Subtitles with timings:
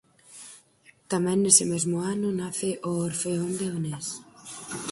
[1.11, 4.07] Tamén nese mesmo ano nace o Orfeón Leonés.